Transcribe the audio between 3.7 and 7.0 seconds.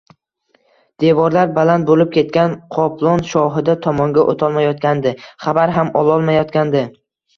tomonga o‘tolmayotgandi, xabar ham ololmayotgandi